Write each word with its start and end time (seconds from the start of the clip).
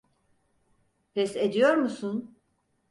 Pes 1.13 1.35
ediyor 1.35 1.75
musun? 1.77 2.37